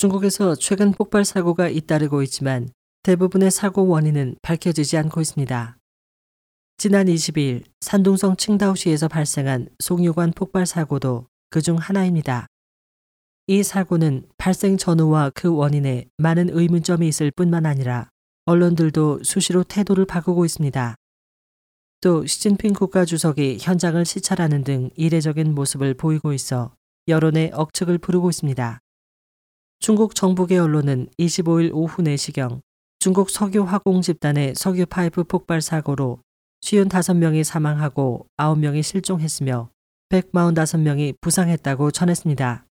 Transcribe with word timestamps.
중국에서 0.00 0.54
최근 0.54 0.92
폭발 0.92 1.26
사고가 1.26 1.68
잇따르고 1.68 2.22
있지만 2.22 2.70
대부분의 3.02 3.50
사고 3.50 3.86
원인은 3.86 4.36
밝혀지지 4.40 4.96
않고 4.96 5.20
있습니다. 5.20 5.76
지난 6.78 7.06
22일 7.06 7.64
산둥성 7.82 8.38
칭다오시에서 8.38 9.08
발생한 9.08 9.68
송유관 9.78 10.32
폭발 10.34 10.64
사고도 10.64 11.26
그 11.50 11.60
중 11.60 11.76
하나입니다. 11.76 12.46
이 13.46 13.62
사고는 13.62 14.24
발생 14.38 14.78
전후와 14.78 15.32
그 15.34 15.54
원인에 15.54 16.06
많은 16.16 16.48
의문점이 16.48 17.06
있을 17.06 17.30
뿐만 17.30 17.66
아니라 17.66 18.08
언론들도 18.46 19.22
수시로 19.22 19.64
태도를 19.64 20.06
바꾸고 20.06 20.46
있습니다. 20.46 20.94
또 22.00 22.24
시진핑 22.24 22.72
국가 22.72 23.04
주석이 23.04 23.58
현장을 23.60 24.02
시찰하는 24.02 24.64
등 24.64 24.88
이례적인 24.96 25.54
모습을 25.54 25.92
보이고 25.92 26.32
있어 26.32 26.74
여론의 27.06 27.50
억측을 27.52 27.98
부르고 27.98 28.30
있습니다. 28.30 28.80
중국 29.82 30.14
정부계 30.14 30.58
언론은 30.58 31.08
25일 31.18 31.70
오후 31.72 32.02
4시경 32.02 32.60
중국 32.98 33.30
석유 33.30 33.62
화공 33.62 34.02
집단의 34.02 34.54
석유 34.54 34.84
파이프 34.84 35.24
폭발 35.24 35.62
사고로 35.62 36.20
55명이 36.62 37.44
사망하고 37.44 38.26
9명이 38.36 38.82
실종했으며 38.82 39.70
145명이 40.10 41.14
부상했다고 41.22 41.92
전했습니다. 41.92 42.66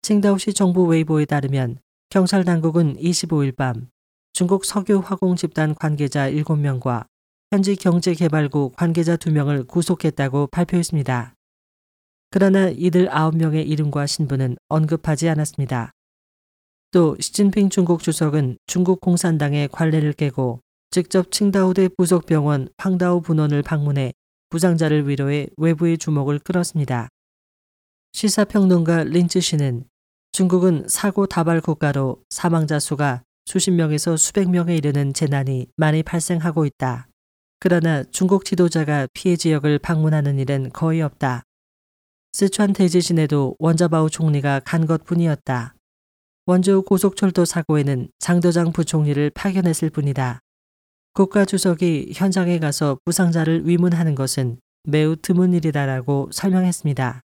칭다오시 0.00 0.54
정부 0.54 0.86
웨이보에 0.86 1.26
따르면 1.26 1.76
경찰 2.08 2.42
당국은 2.42 2.96
25일 2.96 3.54
밤 3.54 3.88
중국 4.32 4.64
석유 4.64 5.00
화공 5.00 5.36
집단 5.36 5.74
관계자 5.74 6.30
7명과 6.30 7.04
현지 7.50 7.76
경제개발국 7.76 8.76
관계자 8.76 9.18
2명을 9.18 9.68
구속했다고 9.68 10.46
발표했습니다. 10.46 11.34
그러나 12.30 12.70
이들 12.70 13.10
9명의 13.10 13.68
이름과 13.68 14.06
신분은 14.06 14.56
언급하지 14.68 15.28
않았습니다. 15.28 15.92
또 16.94 17.16
시진핑 17.18 17.70
중국 17.70 18.04
주석은 18.04 18.56
중국 18.68 19.00
공산당의 19.00 19.68
관례를 19.72 20.12
깨고 20.12 20.60
직접 20.92 21.32
칭다오대 21.32 21.88
부속 21.98 22.24
병원 22.24 22.68
황다오 22.78 23.20
분원을 23.20 23.62
방문해 23.62 24.12
부상자를 24.50 25.08
위로해 25.08 25.48
외부의 25.56 25.98
주목을 25.98 26.38
끌었습니다. 26.38 27.08
시사평론가 28.12 29.02
린츠 29.02 29.40
씨는 29.40 29.86
중국은 30.30 30.84
사고 30.86 31.26
다발 31.26 31.60
국가로 31.60 32.22
사망자 32.30 32.78
수가 32.78 33.24
수십 33.44 33.72
명에서 33.72 34.16
수백 34.16 34.48
명에 34.48 34.76
이르는 34.76 35.14
재난이 35.14 35.66
많이 35.76 36.04
발생하고 36.04 36.64
있다. 36.64 37.08
그러나 37.58 38.04
중국 38.04 38.44
지도자가 38.44 39.08
피해 39.12 39.34
지역을 39.34 39.80
방문하는 39.80 40.38
일은 40.38 40.70
거의 40.72 41.02
없다. 41.02 41.42
스촨 42.34 42.72
대지진에도 42.72 43.56
원자바오 43.58 44.10
총리가 44.10 44.60
간 44.60 44.86
것뿐이었다. 44.86 45.74
원주 46.46 46.82
고속철도 46.82 47.46
사고에는 47.46 48.08
장도장 48.18 48.72
부총리를 48.72 49.30
파견했을 49.30 49.88
뿐이다. 49.88 50.40
국가주석이 51.14 52.12
현장에 52.14 52.58
가서 52.58 52.98
부상자를 53.06 53.66
위문하는 53.66 54.14
것은 54.14 54.58
매우 54.82 55.16
드문 55.16 55.54
일이다라고 55.54 56.28
설명했습니다. 56.32 57.22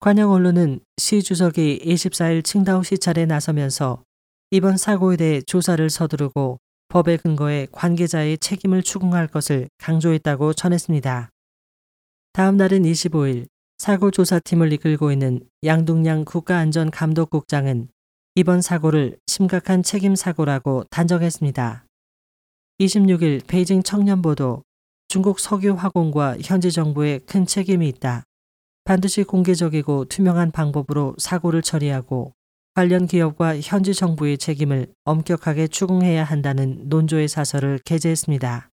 관영 0.00 0.30
언론은 0.30 0.80
시 0.96 1.22
주석이 1.22 1.80
24일 1.84 2.42
칭다오 2.42 2.82
시찰에 2.82 3.26
나서면서 3.26 4.02
이번 4.50 4.78
사고에 4.78 5.16
대해 5.16 5.42
조사를 5.42 5.90
서두르고 5.90 6.58
법의 6.88 7.18
근거에 7.18 7.66
관계자의 7.72 8.38
책임을 8.38 8.82
추궁할 8.82 9.28
것을 9.28 9.68
강조했다고 9.76 10.54
전했습니다. 10.54 11.28
다음 12.32 12.56
날은 12.56 12.84
25일 12.84 13.48
사고 13.76 14.10
조사팀을 14.10 14.72
이끌고 14.72 15.12
있는 15.12 15.40
양동양 15.62 16.24
국가안전감독국장은 16.24 17.88
이번 18.36 18.62
사고를 18.62 19.16
심각한 19.28 19.84
책임 19.84 20.16
사고라고 20.16 20.82
단정했습니다. 20.90 21.86
26일 22.80 23.46
베이징 23.46 23.84
청년보도 23.84 24.64
중국 25.06 25.38
석유 25.38 25.74
화공과 25.74 26.38
현지 26.42 26.72
정부에 26.72 27.20
큰 27.26 27.46
책임이 27.46 27.88
있다. 27.90 28.24
반드시 28.82 29.22
공개적이고 29.22 30.06
투명한 30.06 30.50
방법으로 30.50 31.14
사고를 31.16 31.62
처리하고 31.62 32.32
관련 32.74 33.06
기업과 33.06 33.60
현지 33.60 33.94
정부의 33.94 34.36
책임을 34.38 34.92
엄격하게 35.04 35.68
추궁해야 35.68 36.24
한다는 36.24 36.88
논조의 36.88 37.28
사설을 37.28 37.78
게재했습니다. 37.84 38.68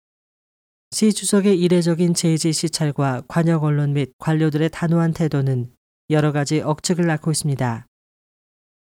시 0.89 1.13
주석의 1.13 1.59
이례적인 1.59 2.15
제지 2.15 2.51
시찰과 2.51 3.21
관역 3.27 3.63
언론 3.63 3.93
및 3.93 4.11
관료들의 4.17 4.71
단호한 4.71 5.13
태도는 5.13 5.71
여러 6.09 6.31
가지 6.31 6.61
억측을 6.61 7.05
낳고 7.05 7.29
있습니다. 7.29 7.85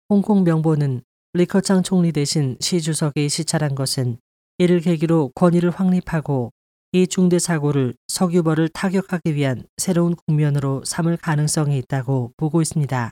홍콩 0.09 0.45
명보는 0.45 1.01
리커창 1.33 1.83
총리 1.83 2.13
대신 2.13 2.55
시 2.61 2.79
주석이 2.79 3.27
시찰한 3.27 3.75
것은 3.75 4.17
이를 4.57 4.79
계기로 4.79 5.31
권위를 5.35 5.69
확립하고 5.69 6.51
이 6.93 7.07
중대 7.07 7.39
사고를 7.39 7.93
석유벌을 8.07 8.69
타격하기 8.69 9.35
위한 9.35 9.63
새로운 9.75 10.15
국면으로 10.15 10.85
삼을 10.85 11.17
가능성이 11.17 11.77
있다고 11.79 12.31
보고 12.37 12.61
있습니다. 12.61 13.11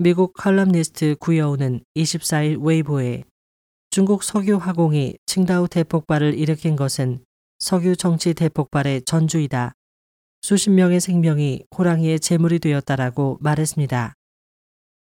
미국 0.00 0.34
칼럼니스트 0.34 1.14
구여우는 1.20 1.84
24일 1.94 2.60
웨이보에 2.60 3.22
중국 3.90 4.24
석유 4.24 4.56
화공이 4.56 5.18
칭다오 5.26 5.68
대폭발을 5.68 6.34
일으킨 6.34 6.74
것은 6.74 7.24
석유 7.60 7.94
정치 7.94 8.34
대폭발의 8.34 9.02
전주이다. 9.02 9.72
수십 10.42 10.70
명의 10.70 11.00
생명이 11.00 11.66
호랑이의 11.78 12.18
제물이 12.18 12.58
되었다라고 12.58 13.38
말했습니다. 13.40 14.14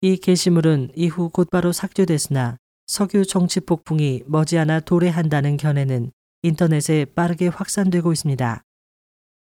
이 0.06 0.18
게시물은 0.18 0.90
이후 0.98 1.30
곧바로 1.30 1.72
삭제됐으나 1.72 2.58
석유 2.88 3.26
정치 3.26 3.62
폭풍이 3.62 4.24
머지않아 4.26 4.82
도래한다는 4.82 5.56
견해는 5.56 6.12
인터넷에 6.42 7.06
빠르게 7.06 7.48
확산되고 7.48 8.12
있습니다. 8.12 8.62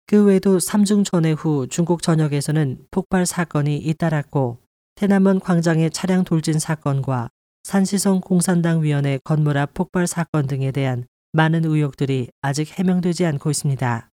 그 0.05 0.23
외에도 0.23 0.59
삼중전회 0.59 1.33
후 1.33 1.67
중국 1.67 2.01
전역에서는 2.01 2.85
폭발 2.91 3.25
사건이 3.25 3.75
잇따랐고 3.75 4.59
태남원 4.95 5.41
광장의 5.41 5.91
차량 5.91 6.23
돌진 6.23 6.59
사건과 6.59 7.27
산시성 7.65 8.21
공산당 8.21 8.83
위원회 8.83 9.19
건물 9.25 9.57
앞 9.57 9.73
폭발 9.73 10.07
사건 10.07 10.47
등에 10.47 10.71
대한 10.71 11.07
많은 11.33 11.65
의혹들이 11.65 12.29
아직 12.41 12.69
해명되지 12.79 13.25
않고 13.25 13.51
있습니다. 13.51 14.09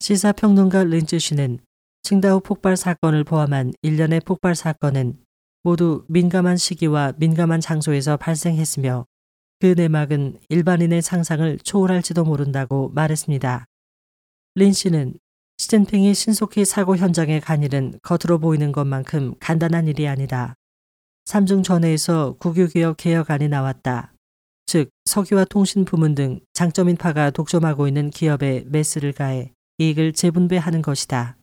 시사평론가 0.00 0.84
린츠 0.84 1.18
씨는 1.18 1.60
칭다오 2.02 2.40
폭발 2.40 2.76
사건을 2.76 3.24
포함한 3.24 3.72
일련의 3.80 4.20
폭발 4.20 4.54
사건은 4.54 5.16
모두 5.62 6.04
민감한 6.08 6.56
시기와 6.56 7.12
민감한 7.16 7.60
장소에서 7.60 8.16
발생했으며 8.16 9.06
그 9.60 9.74
내막은 9.76 10.38
일반인의 10.48 11.02
상상을 11.02 11.58
초월할지도 11.58 12.24
모른다고 12.24 12.90
말했습니다. 12.94 13.66
린 14.54 14.72
씨는 14.72 15.14
시진핑이 15.58 16.14
신속히 16.14 16.64
사고 16.64 16.96
현장에 16.96 17.40
간 17.40 17.62
일은 17.62 17.98
겉으로 18.02 18.38
보이는 18.38 18.72
것만큼 18.72 19.34
간단한 19.38 19.88
일이 19.88 20.08
아니다. 20.08 20.54
삼중 21.26 21.62
전회에서 21.62 22.36
국유기업 22.38 22.96
개혁안이 22.96 23.48
나왔다. 23.48 24.14
즉 24.64 24.88
석유와 25.04 25.44
통신 25.44 25.84
부문 25.84 26.14
등 26.14 26.40
장점 26.54 26.88
인파가 26.88 27.30
독점하고 27.30 27.86
있는 27.86 28.08
기업에 28.08 28.64
매스를 28.66 29.12
가해 29.12 29.52
이익을 29.78 30.14
재분배하는 30.14 30.80
것이다. 30.80 31.36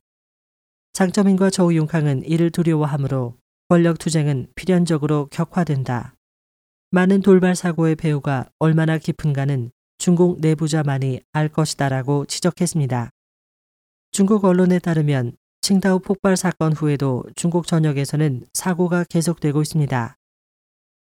장점인과 0.94 1.52
저우융캉은 1.52 2.24
이를 2.26 2.50
두려워하므로 2.50 3.38
권력 3.70 4.00
투쟁은 4.00 4.48
필연적으로 4.56 5.28
격화된다. 5.30 6.16
많은 6.92 7.22
돌발 7.22 7.54
사고의 7.56 7.96
배후가 7.96 8.50
얼마나 8.60 8.98
깊은가는 8.98 9.72
중국 9.98 10.40
내부자만이 10.40 11.22
알 11.34 11.50
것이다라고 11.50 12.26
지적했습니다. 12.26 13.10
중국 14.12 14.46
언론에 14.46 14.80
따르면 14.80 15.36
칭다오 15.60 16.00
폭발 16.00 16.38
사건 16.38 16.72
후에도 16.72 17.26
중국 17.36 17.68
전역에서는 17.68 18.46
사고가 18.54 19.04
계속되고 19.04 19.62
있습니다. 19.62 20.16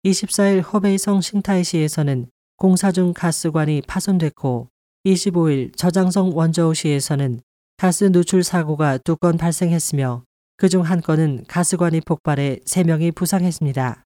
24일 0.05 0.63
허베이성 0.73 1.21
싱타이시에서는 1.21 2.31
공사 2.57 2.91
중 2.91 3.13
가스관이 3.13 3.83
파손됐고 3.85 4.69
25일 5.05 5.77
저장성 5.77 6.35
원저우시에서는 6.35 7.41
가스 7.77 8.05
누출 8.05 8.43
사고가 8.43 8.97
두 8.97 9.15
건 9.15 9.37
발생했으며 9.37 10.23
그중 10.59 10.81
한 10.81 10.99
건은 10.99 11.45
가스관이 11.47 12.01
폭발해 12.01 12.59
3명이 12.65 13.15
부상했습니다. 13.15 14.03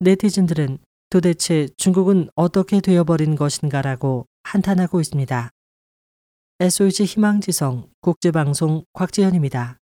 네티즌들은 0.00 0.78
도대체 1.08 1.68
중국은 1.76 2.28
어떻게 2.34 2.80
되어버린 2.80 3.36
것인가라고 3.36 4.26
한탄하고 4.42 5.00
있습니다. 5.00 5.50
SOH 6.58 7.04
희망지성 7.04 7.90
국제방송 8.00 8.82
곽지현입니다. 8.92 9.78